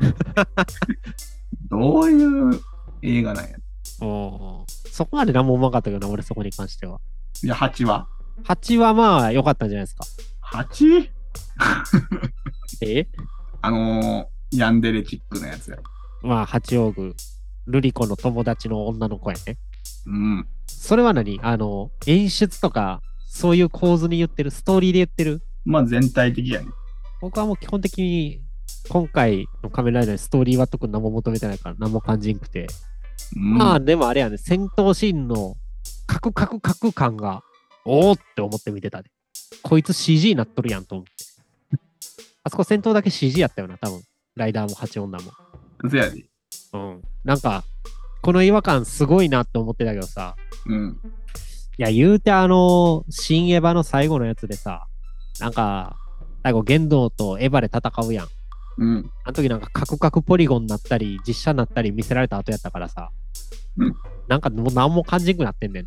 [1.69, 2.59] どういう
[3.03, 3.57] 映画なんや？
[4.01, 6.99] おーそこまで何も思わなかったけどな、俺そこに関しては。
[7.43, 8.07] いや、8は
[8.43, 10.05] ？8はまあ良かったんじゃないですか。
[10.53, 11.09] 8?
[12.81, 13.07] え？
[13.61, 15.83] あのー、ヤンデレチックなやつやろ。
[16.23, 17.13] まあ、八王宮、
[17.67, 19.57] ルリコの友達の女の子やね。
[20.05, 20.47] うん。
[20.67, 21.39] それは何？
[21.41, 25.41] あの、演出とか、そういう構図に言ってる、ストーリーで言ってる？
[25.65, 26.67] まあ全体的やね。
[27.21, 28.41] 僕はもう基本的に、
[28.89, 32.67] 今回の仮面ライダーにストーリーは特に何も求めてないから何も感じんくて。
[33.35, 35.55] うん、まあ、でもあれやね、戦闘シーンの
[36.05, 37.43] カクカクカク感が、
[37.83, 39.09] おーって思って見てたで。
[39.63, 41.11] こいつ CG になっとるやんと思って。
[42.43, 44.01] あそこ戦闘だけ CG やったよな、多分。
[44.35, 45.19] ライダーも八女も。
[45.89, 46.25] そやで。
[46.73, 47.01] うん。
[47.23, 47.63] なんか、
[48.25, 50.35] この違和感すごいなって思ってたけどさ、
[50.65, 50.99] うん。
[51.77, 54.87] いや、言うてあの、新エヴァの最後のやつでさ、
[55.39, 55.95] なんか、
[56.41, 58.27] 最後、玄道とエヴァで戦うやん。
[58.79, 59.11] うん。
[59.25, 63.11] あの時なんかカクカクポリゴンになったり、実写になったり見せられた後やったからさ、
[63.77, 63.95] うん
[64.27, 65.85] なんかもう何も感じんくなってんねん。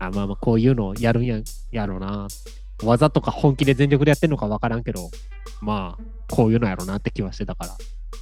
[0.00, 1.38] あ、まあまあこういうのやるんや
[1.70, 2.26] やろうな。
[2.82, 5.08] 技とか本気で全力でやってんのかわからんけど、
[5.60, 7.76] まあ、こういうのやろうなって気はしてたから。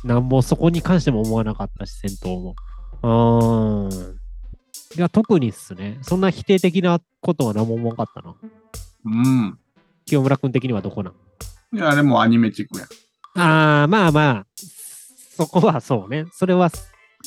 [0.04, 2.54] なんもそこに関しても思わなかったし、戦闘も。
[3.04, 4.18] うーん。
[4.96, 5.98] いや、特にっすね。
[6.02, 8.34] そんな否定的なことは何も思わなかったな。
[9.04, 9.58] うん。
[10.06, 11.14] 清村君的にはどこなん？
[11.76, 12.86] いや、でもアニメチックや。
[13.36, 14.46] ああ、まあまあ、
[15.36, 16.26] そこはそうね。
[16.32, 16.70] それは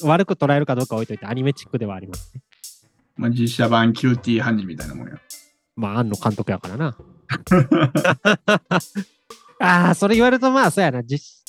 [0.01, 2.41] 悪く捉えるかどうか置いといてアニメチックではありますね。
[3.15, 5.15] まあ、実写版キューティーハニーみたいなもんや。
[5.75, 6.97] まあ、庵野監督やからな。
[9.59, 11.03] ああ、それ言われるとまあ、そうやな。
[11.03, 11.43] 実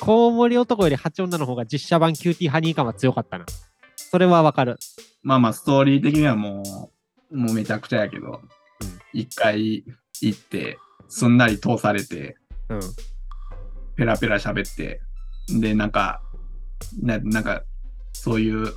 [0.00, 3.44] コウモリ男より蜂女の方が実写版キューティーハニー感は強かったな。
[4.10, 4.78] それはわかる。
[5.22, 6.62] まあまあ、ストーリー的にはも
[7.30, 8.40] う、もうめちゃくちゃやけど、
[9.12, 9.84] 一、回
[10.22, 12.36] 行って、すんなり通されて、
[12.70, 12.80] うん。
[13.96, 15.02] ペラペラ喋って、
[15.60, 16.22] で、なんか、
[17.02, 17.64] ななんか、
[18.14, 18.72] そういう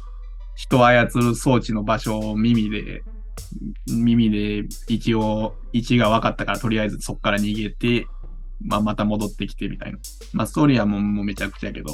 [0.56, 3.04] 人を操る装置の場所を耳で、
[3.88, 8.06] 耳で一応、位置が分かったから、とりあえずそこから逃げて、
[8.60, 10.00] まあ、また戻ってきてみたいな。
[10.34, 11.94] まあ、ストーリーはもうもうめちゃくちゃやけど。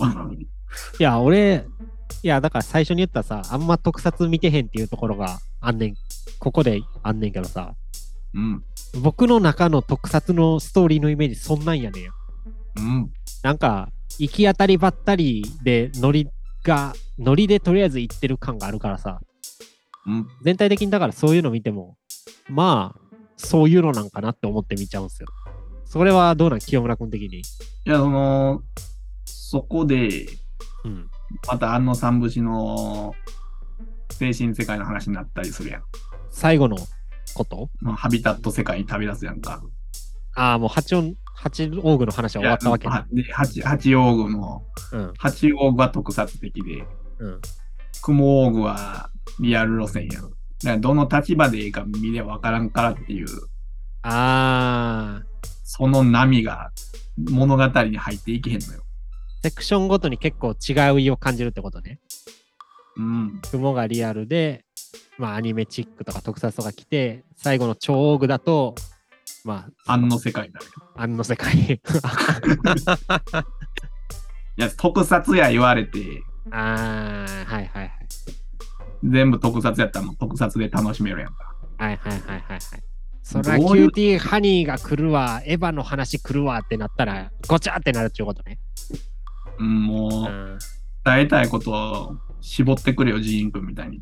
[0.99, 1.65] いや、俺、
[2.23, 5.95] いや、だから最初に言ったさ、あんま特撮見てへんっていうところがあんねん。
[6.39, 7.73] ここであんねんけどさ、
[8.33, 8.63] うん。
[9.01, 12.11] 僕の中の特撮のストーリーのイメージそんなんやねんや。
[12.77, 13.11] うん。
[13.43, 16.29] なんか、行き当たりばったりでノリ
[16.63, 19.21] が、ノリでとりあえず行ってる感があるからさ、
[20.05, 20.27] うん。
[20.43, 21.97] 全体的にだからそういうの見ても、
[22.49, 23.01] まあ、
[23.35, 25.27] そういうのなんかなって思って見ちゃうんすよ。
[25.85, 26.59] それはどうなん？
[26.59, 27.39] 清村君的に。
[27.39, 27.41] い
[27.85, 28.61] や、その、
[29.25, 30.27] そこで、
[30.87, 31.09] うん。
[31.47, 33.13] またあの三節の
[34.11, 35.83] 精神世界の話になったりするやん。
[36.31, 36.77] 最後の
[37.33, 37.69] こと？
[37.79, 39.61] まあ、ハビタット世界に旅立つやんか。
[40.35, 43.23] ああ、もう八音、八王具の話は終わったわけね。
[43.33, 45.13] 八八王具の、うん。
[45.17, 46.85] 八王具は特撮的で、
[47.19, 47.41] うん。
[48.01, 50.23] 雲王具はリアル路線やん。
[50.23, 53.27] だからどの立場でいいか見ればわからんからっていう、
[54.03, 55.23] ああ、
[55.63, 56.71] その波が
[57.17, 58.83] 物語に入っていけへんのよ。
[59.43, 61.99] セクションごとに結構違う意を感じるってことね。
[62.97, 63.41] うん。
[63.51, 64.65] 雲がリアルで、
[65.17, 68.75] まあアニメチックとか特撮とか来て、最後の超王具だと、
[69.43, 70.71] まあ、あの世界になるよ。
[70.95, 71.53] あの世界。
[71.73, 71.79] い
[74.57, 75.99] や、特撮や言われて、
[76.51, 77.91] ああ、はいはいはい。
[79.03, 81.55] 全部特撮やったらもう特撮で楽しめるやんか。
[81.77, 82.59] はいはいはいはいはい。
[83.23, 88.57] それはキューティーハニーが来るわ、エヴァの話来るわってなったら、ごちゃってなるっていうことね。
[89.59, 90.57] うん、もう、うん
[91.07, 94.01] 伝えたいことを絞ってくれよ、ジーン君みたいに。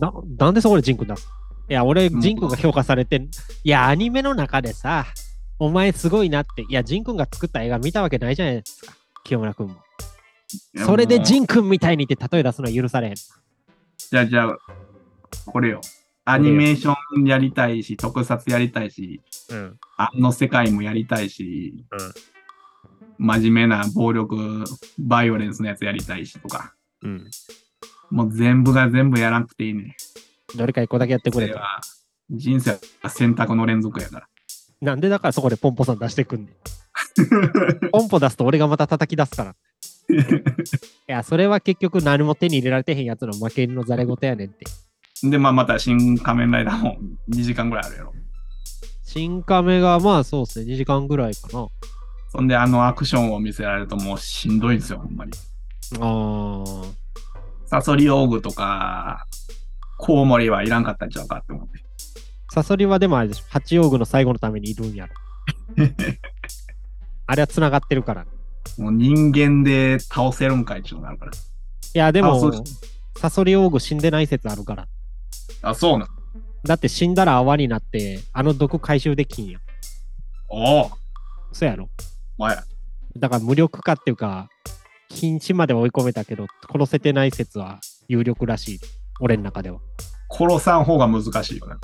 [0.00, 1.28] ななんでそこでジン君出す
[1.68, 3.28] いや、俺、ジン君が評価されてん、い
[3.64, 5.04] や、アニメの中でさ、
[5.58, 9.76] お前すごいなって、いや、ジン君が作った映画見たわけないじゃないですか、清村君も。
[10.86, 13.14] それでジン君みたいにって例え出すのは許されへん。
[13.16, 14.58] じゃあ、じゃあ、
[15.44, 15.82] これよ。
[16.24, 19.78] アニメーションやりたいし、特撮やりたいし、うん。
[19.98, 22.35] あの世界もやりたいし、うん
[23.18, 24.64] 真面目な暴力、
[24.98, 27.30] バイオレンスのやつやりたいしとか、うん。
[28.10, 29.96] もう全部が全部やらなくていいね。
[30.54, 31.58] どれか一個だけやってくれと。
[32.30, 34.28] 人生は選択の連続やから。
[34.80, 36.54] なんでだからそこでポンポさん出してくんねん。
[37.90, 39.54] ポンポ出すと俺がまた叩き出すから。
[40.08, 40.14] い
[41.06, 44.66] や、それは結局何も手に入れられてへんやつの負けのざれ言やねんって。
[45.28, 46.98] で、まあ、また新仮面ライダーも
[47.30, 48.12] 2時間ぐらいあるやろ。
[49.02, 51.66] 新カメがまあそうっすね、2時間ぐらいかな。
[52.36, 55.32] そんで、あのアクションを見せられるともうしんどいんですよ、ほんまに。
[55.98, 57.06] ああ。
[57.64, 59.26] サソリオーグとか、
[59.96, 61.82] コウモリはいらんかったんちゃうかって思って。
[62.52, 65.14] サソリはでもあれでしょ、八王具の最後のためにいるんやろ。
[67.26, 68.22] あれは繋がってるから。
[68.22, 71.32] いもう人間で倒せるんかいっていうのがあるから。
[71.94, 72.64] や、でもあそう、
[73.16, 74.88] サソリオーグ死んでない説あるから。
[75.62, 76.08] あ、そうなん。
[76.64, 79.62] だって死んだら泡になって、あの毒回収できんやん。
[80.50, 80.90] おお、
[81.52, 81.88] そうやろ。
[82.38, 82.64] まや。
[83.16, 84.48] だから無力化っていうか、
[85.08, 88.80] 禁止まで追い込めたけど、殺せてない説は有力らしい。
[89.20, 89.80] 俺の中では。
[90.30, 91.74] 殺さん方が難しいよね。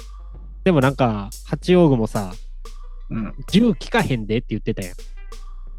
[0.65, 2.33] でもなんか、八王具もさ、
[3.11, 3.35] うん。
[3.49, 4.95] 銃効かへんでって言ってたやん。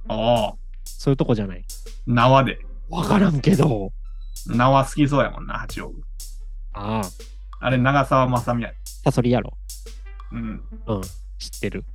[0.08, 0.54] ああ、
[0.86, 1.66] そういうとこじゃない？
[2.08, 2.60] 縄で。
[2.90, 3.92] わからんけど。
[4.48, 5.96] 縄好きそうやもんな、八王子。
[6.74, 7.10] ああ、
[7.60, 8.74] あれ、長澤まさみや。
[9.04, 9.58] サソリやろ。
[10.32, 10.64] うん。
[10.88, 11.02] うん、
[11.38, 11.86] 知ってる。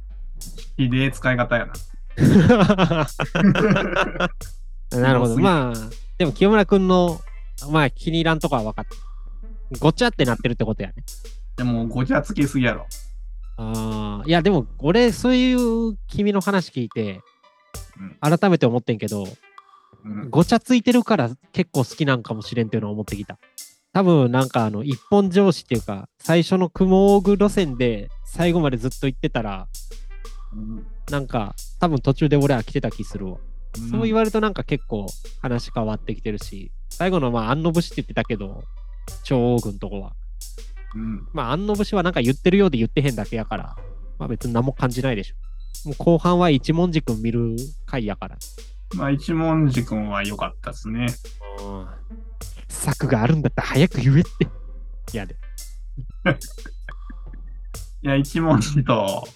[0.76, 1.72] ひでえ使い方やな。
[4.90, 5.38] なるほど。
[5.38, 5.74] まあ、
[6.18, 7.20] でも清村くんの、
[7.70, 8.90] まあ気に入らんとこは分かった。
[9.78, 10.96] ごちゃってなってるってことやね。
[11.56, 12.86] でも、ごちゃつきすぎやろ。
[13.56, 17.20] ああ、いやでも俺そういう君の話聞いて、
[18.20, 19.26] 改めて思ってんけど、
[20.04, 20.30] うん。
[20.30, 23.38] ごちゃついてるから結構好きなんかもしれんっていうのを思ってきた。
[23.92, 29.68] 多分なんかあの一本上司っていうか、最初の雲オーグ路線で最後までずっと行ってたら、
[30.52, 33.38] うんなんか多分途中で俺は来てた気するわ。
[33.90, 35.06] そう言われるとなんか結構
[35.40, 38.64] 話変わってきてるし、最後のまあ安野節って言ってたけど、
[39.24, 40.12] 超王軍のとこは。
[40.94, 41.28] うん。
[41.32, 43.76] まあ安野節はなんか言ってるようで言ってへんだけやから、
[44.18, 45.34] まあ別に何も感じないでしょ。
[45.88, 48.36] もう後半は一文字君見る回やから。
[48.96, 51.08] まあ、一文字君は良かったですね。
[52.68, 54.30] 策があるんだったら早く言えって。
[55.12, 55.36] いやで。
[58.02, 59.28] いや、一文字と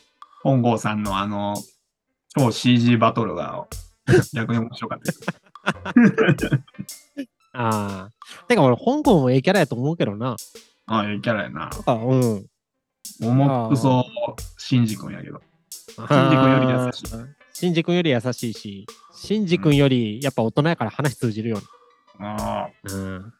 [0.42, 1.54] 本郷さんのあの、
[2.36, 3.66] 超 CG バトルが
[4.34, 5.20] 逆に面白かったです。
[7.54, 8.46] ああ。
[8.48, 10.36] てか俺、香港もええキャラやと思うけどな。
[10.86, 11.70] ああ、いいキャラやな。
[11.86, 12.46] あうん。
[13.20, 14.04] 重くそ、
[14.56, 15.40] シンジ君やけど。
[15.88, 17.06] シンジ君より優しい。
[17.52, 21.60] シンジ君より優しいし、シンジ君よりやっぱ大人やから話通じるよ
[22.18, 22.94] ああ、うな。
[22.94, 23.34] うん。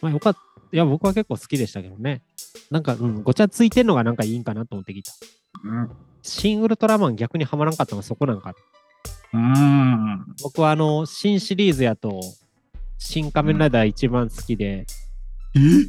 [0.00, 0.40] まあよかった。
[0.72, 2.22] いや、僕は結構好きでしたけどね。
[2.70, 5.12] なんか、うん、ごちゃついてんのがなんかいいんかなと思ってきた。
[5.64, 5.90] うん。
[6.22, 8.54] シン・ウルトラマン逆にはまらんかったのはそこなんか
[9.32, 9.40] な。
[9.40, 9.48] うー
[10.20, 10.26] ん。
[10.42, 12.20] 僕はあの、新シリーズやと、
[12.98, 14.86] 新仮面ライダー一番好きで、
[15.54, 15.86] え？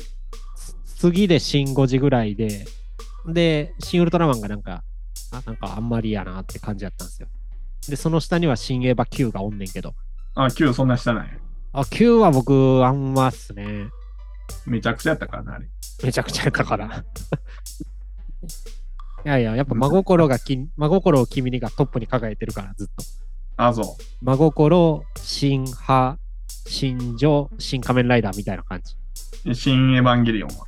[0.56, 2.66] つ次で新5時ぐらいで、
[3.28, 4.84] で、新ウルトラマンがなんか、
[5.32, 7.28] あ、なんかあんまりやなって感じやったんですよ。
[7.88, 9.94] で、その下には新エヴァ Q がおんねんけど、
[10.36, 11.40] あ、Q そんな下ない。
[11.74, 13.90] あ、Q は僕、あんまっすね。
[14.66, 15.68] めちゃくちゃやったからな、あれ。
[16.04, 17.04] めちゃくちゃやったから。
[19.26, 23.04] いやいや、やっぱ真心がき、真心を君にがトップに輝いてるから、ずっと。
[23.56, 26.18] あ、そ真心、新派、
[26.68, 28.96] 新女、新仮面ライダーみたいな感じ。
[29.50, 29.54] う。
[29.54, 30.66] 新エヴァンゲリオンは。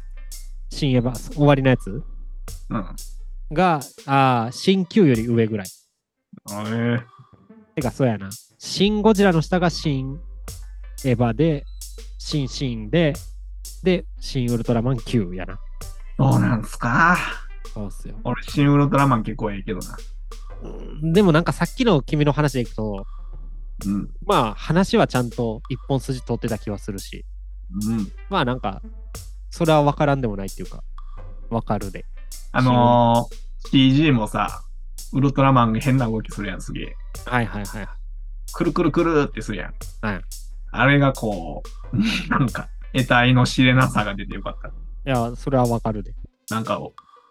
[0.70, 2.04] 新エヴァ、終わりのやつ？
[2.70, 2.86] うん。
[3.52, 5.68] が、あー新 Q より上ぐらい。
[6.52, 7.00] あえ
[7.76, 8.30] てか、そうやな。
[8.58, 10.20] 新ゴジラの下が新
[11.04, 11.65] エヴァで、
[12.18, 13.13] 新シンで、
[13.84, 15.60] で、新ウルトラマン Q やな。
[16.18, 17.18] そうなんすか。
[17.76, 18.16] そうっすよ。
[18.24, 19.98] 俺、新ウルトラマン結構ええけどな。
[20.64, 20.68] う
[21.08, 23.06] んでもなんかさっきの君の話でいくと、
[23.86, 24.10] うん。
[24.26, 27.26] まあ話はちゃんと一本筋通ってた気はするし、
[27.86, 28.10] うん。
[28.30, 28.82] まあなんか、
[29.50, 30.86] それは分からんでもないっていうか、
[31.50, 32.06] 分かるで。
[32.54, 34.62] あのー、CG もさ、
[35.12, 36.96] ウルトラマンが変な動きするやん、すげえ。
[37.26, 37.88] はいはいはい。
[38.54, 39.74] くるくるくるってするやん。
[40.02, 40.22] はい。
[40.72, 41.62] あれがこ
[41.92, 41.98] う、
[42.32, 44.70] なんか、得体の知れなさが出てよかった。
[44.70, 44.72] い
[45.04, 46.16] や、それは分かるで。
[46.50, 46.80] なんか、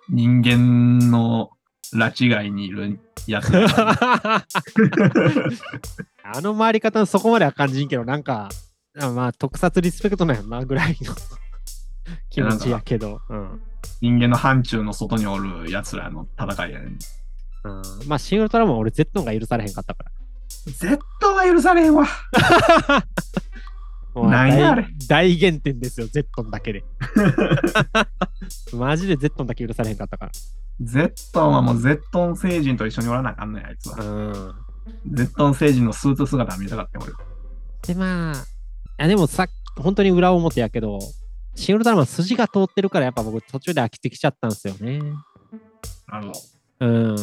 [0.08, 1.50] 人間の
[1.94, 4.46] 拉致外にいるやつが。
[6.26, 8.48] あの回り方のそこまでは感じんけど、なんか、
[8.98, 11.14] あまあ特撮リスペクトなんやなぐらいの
[12.30, 13.60] 気持ちやけど、うん。
[14.00, 16.88] 人間の範疇の外におる奴らの戦いやねん。
[16.88, 20.10] うん、まあ、シン・ウルトラマンは俺、ゼットンが許されへんかったから。
[20.66, 20.98] Z
[21.34, 22.06] は許されへんわ。
[24.14, 26.84] 大大減点ですよ、ゼットンだけで。
[28.72, 30.30] マジでゼットンだけ許されへんかったか
[30.80, 32.00] Z はもう Z
[32.34, 34.04] 星人と一緒におらなあかんねん、あいつはら。。
[34.04, 34.54] うん。
[35.12, 37.94] Z 星人のスーツ姿見たかったよ、俺。
[37.94, 38.36] で、まあ、い
[38.98, 39.46] やでもさ、
[39.76, 40.98] 本当に裏表やけど、
[41.56, 45.00] シン・ウルトラマン筋が通ってるから、やっぱ僕途中で飽きてきちゃったんですよね。
[46.06, 46.32] あの、
[46.80, 47.14] うん。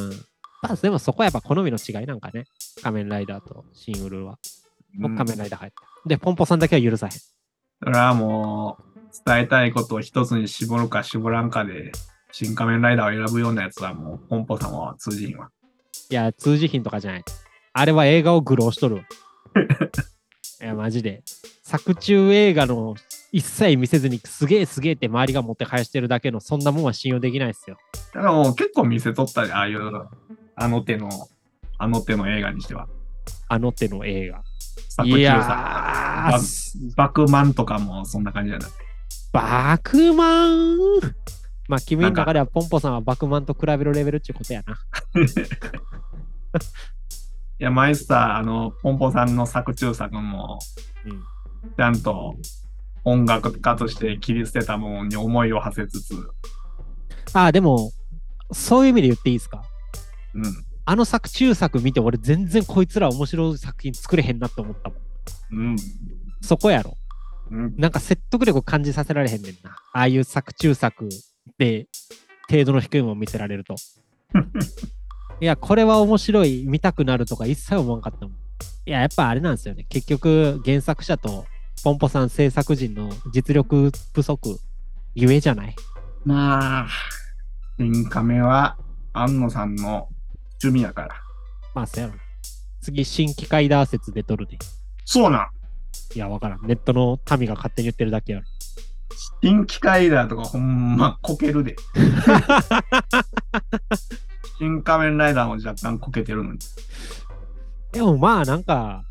[0.61, 2.45] まあ、でもそこはやっぱ好みの違いなんかね。
[2.81, 4.37] 仮面ライダーとシン・ウルは。
[4.99, 5.90] 僕仮面ライダー入った。
[6.05, 7.11] で、ポンポさんだけは許さへん。
[7.11, 8.83] それはもう、
[9.25, 11.91] 伝えたいことを一つに絞るか絞らんかで、
[12.31, 15.49] 新仮面ライダーを選ぶようなやつはもう、ポンポさんは通じひんわ。
[16.09, 17.23] いや、通じ品とかじゃない。
[17.73, 19.01] あれは映画を愚弄しとるわ。
[20.61, 21.23] いや、マジで。
[21.63, 22.95] 作中映画の
[23.31, 27.77] 一切見せずにすげえすげえって周りが持って返してるだけのそんなもんは信用できないっすよ。
[28.13, 29.81] だからもう結構見せとったで、ああいう、
[30.55, 31.09] あの手の、
[31.77, 32.87] あの手の映画にしては。
[33.47, 34.43] あの手の映画。
[34.91, 38.69] 作中いやさ、ーババクマンとかもそんな感じじゃない。
[39.31, 40.77] バクマン？
[41.67, 44.73] まあ、君の中ではポンポさんはバクマンと比べるレベルってことやな。
[47.59, 50.59] いや、マイスター、あの、ポンポさんの作中作も、
[51.05, 51.23] うん
[51.77, 52.35] ちゃんと
[53.03, 56.15] 音楽家として切り捨てたものに思いを馳せつつ、
[57.33, 57.91] ああ、でも、
[58.51, 59.63] そういう意味で言っていいですか？
[60.33, 60.43] うん。
[60.91, 64.99] あの作中作見て俺全然こいつら面白い作品作れへんなって思ったもん。
[65.69, 65.75] うん。
[66.41, 66.97] そこやろ。
[67.49, 67.75] うん。
[67.77, 69.71] なんか説得力感じさせられへんねんな。
[69.93, 71.07] ああいう作中作
[71.57, 71.87] で
[72.49, 73.75] 程度の低いもの見せられると。
[75.39, 78.35] いや、これは面白い、見たくなるとか一切思わんかったもん。
[78.85, 79.85] いや、やっぱあれなんですよね。
[79.87, 81.45] 結局、原作者と
[81.85, 84.59] ポンポさん制作陣の実力不足、
[85.15, 85.75] ゆえじゃない？
[86.25, 86.87] まあ、
[87.77, 88.77] 新亀は
[89.13, 90.09] 安野さんの
[90.61, 91.15] 趣味やから。
[91.73, 92.19] まあ、そうやろな。
[92.81, 94.57] 次、新規カイダー説で撮るで。
[95.05, 95.47] そうなん。
[96.15, 96.65] いや、わからん。
[96.65, 98.45] ネットの民が勝手に言ってるだけやろ。
[99.43, 101.75] 新機械だとかほんまこけるで。
[104.59, 106.59] 新仮面ライダーも若干こけてるのに。
[107.91, 109.03] でもまあ、なんか、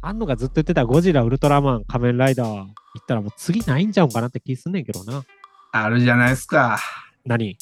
[0.00, 2.66] あんのがずっと言ってたゴジラ、ウルトラマン、仮面ライダー言っ
[3.06, 5.24] たらもう次ないんちゃうんかなって気すんねんけどな。
[5.72, 6.78] あるじゃないですか。
[7.24, 7.56] 何？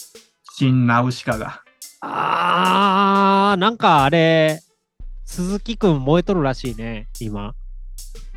[0.55, 1.62] 新ナウシカが。
[2.05, 4.61] あー、なんかあれ、
[5.25, 7.55] 鈴木くん燃えとるらしいね、今。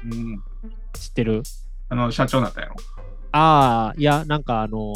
[0.04, 0.44] うん。
[0.94, 1.42] 知ってる？
[1.90, 2.76] あの、社長だったやろ？
[3.32, 4.94] あー、いや、なんかあの、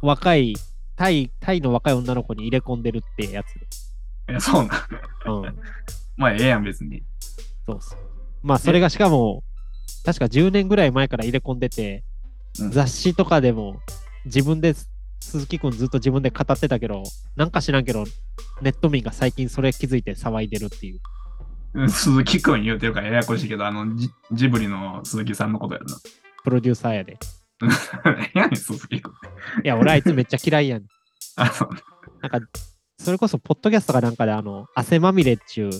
[0.00, 0.54] 若い、
[0.96, 3.66] タイ、タイの若い女の子に入れ込んでるってやつで。
[4.30, 4.74] いや、そうな
[5.30, 5.44] ん？
[5.44, 5.58] うん。
[6.16, 7.02] まあ、ええやん、別に。
[7.66, 7.98] そうそう。
[8.42, 9.44] まあ、それがしかも、
[10.02, 12.04] 確か10年ぐらい前から入れ込んでて、
[12.58, 13.80] うん雑誌とかでも
[14.24, 14.74] 自分で、
[15.32, 17.02] 鈴木くんずっと自分で語ってたけど、
[17.36, 18.04] なんか知らんけど、
[18.60, 21.00] ネット民が最近それ気づいて騒いでるっていう。
[21.74, 25.86] うん鈴木くん言うてるからややこしいけど、あの、ジジブリの鈴木さんのことやる
[26.44, 27.18] プロデューサーやで。
[28.34, 29.14] やねん、鈴木くんっ
[29.60, 29.64] て。
[29.64, 30.82] いや、俺あいつめっちゃ嫌いやん。
[31.36, 31.70] あの、
[32.20, 32.46] なんか、
[32.98, 35.70] それこそ、ポッドキャストかなんかで、あの、汗まみれっちゅう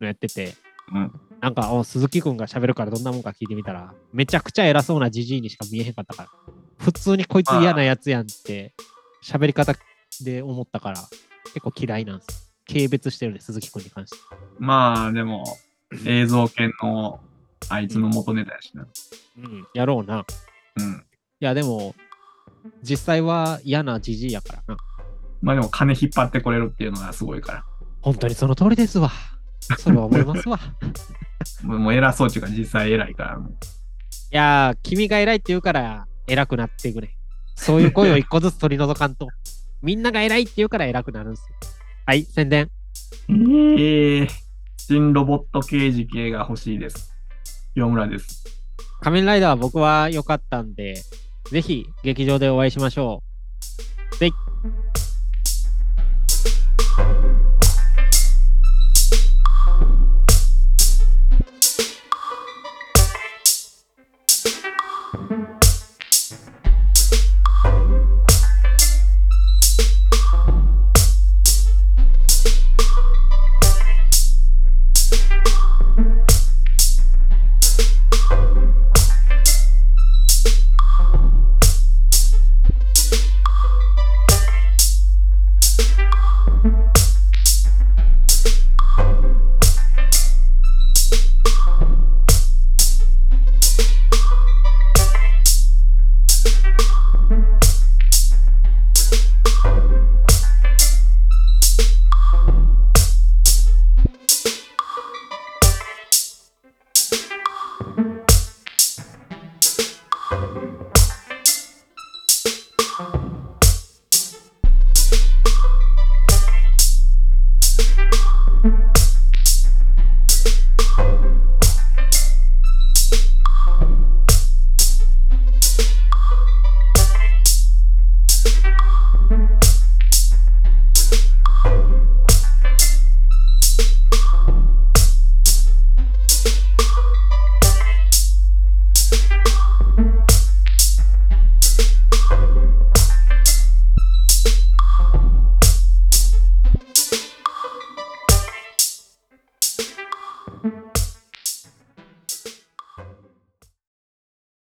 [0.00, 0.54] のやってて、
[0.92, 1.12] うん。
[1.40, 6.28] なんか、お鈴木くんが喋るからどんなもんか聞いてみたら、めちゃくちゃ偉そうなじじいにしか見えへんかったから、
[6.78, 8.74] 普通にこいつ嫌なやつやんって、
[9.26, 9.74] 喋り方
[10.22, 11.00] で思ったから、
[11.46, 12.52] 結構嫌いなんです。
[12.68, 14.16] 軽蔑してるね、鈴木くんに関して。
[14.60, 15.44] まあ、でも、
[16.04, 17.20] 映像系の
[17.68, 18.86] あいつの元ネタやしな。
[19.38, 20.20] うん、やろうな。
[20.78, 21.04] いうん。
[21.40, 21.94] や、でも、
[22.82, 24.76] 実際は嫌なじじいやからな。
[25.42, 27.64] まあでも金引っ張ってこれるっていうのがすごいから。
[28.02, 29.10] 本当にその通りですわ。
[29.78, 30.58] それは思いますわ。
[31.62, 33.38] もう偉そうっていうか実際偉いから。
[33.38, 33.40] い
[34.30, 37.16] やー、君が偉いって言うから偉くなっていくね。
[37.56, 39.28] そういう声を一個ずつ取り除かんと。
[39.82, 41.56] みんなが偉いって言うから偉くなるんですよ。
[42.06, 42.70] はい、宣伝。
[43.78, 44.28] ええ
[44.76, 47.12] 新ロボット刑事系が欲しいです。
[47.74, 48.44] 清村です。
[49.00, 51.02] 仮面ライダーは僕は良かったんで、
[51.50, 53.22] ぜひ劇場でお会いしましょ
[54.20, 54.45] う。